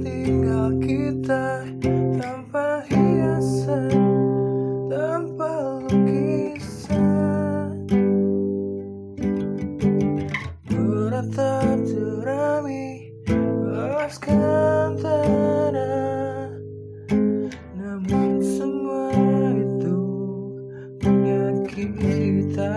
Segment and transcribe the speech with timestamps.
[0.00, 1.66] tinggal kita
[2.18, 3.92] tanpa hiasan,
[4.90, 7.74] tanpa lukisan.
[10.66, 13.14] Beratap jerami,
[13.62, 16.50] luaskan tanah,
[17.78, 19.10] namun semua
[19.54, 19.96] itu
[20.98, 22.74] punya kita.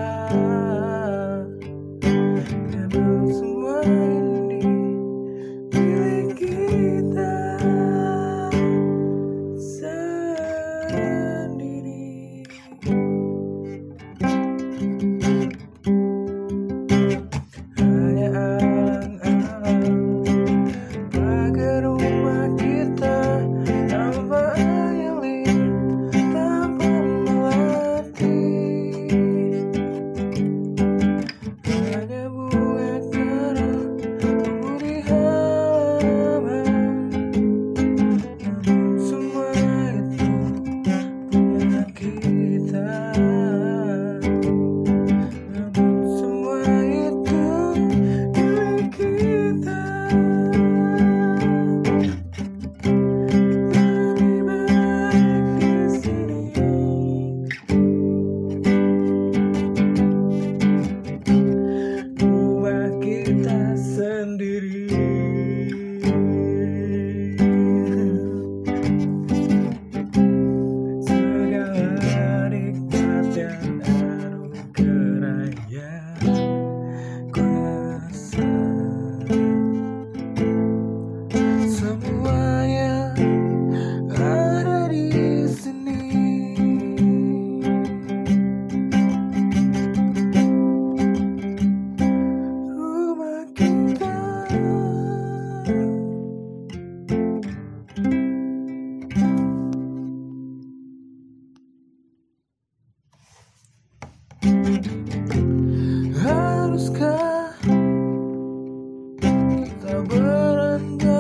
[75.69, 76.16] Yeah.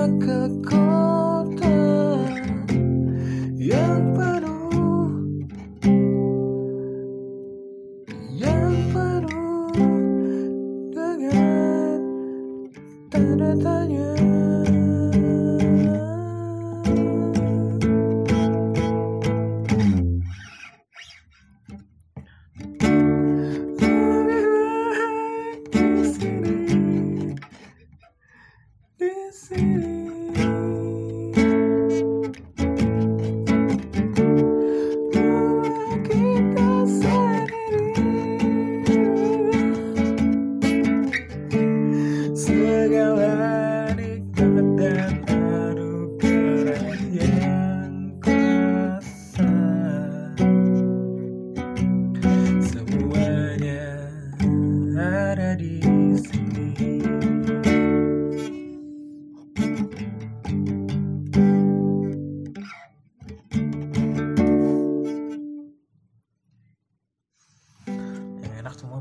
[0.07, 0.86] kakak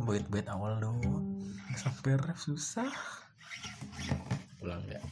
[0.06, 1.02] buat-buat awal doang
[1.74, 2.88] sampai susah
[4.62, 5.02] pulang ya.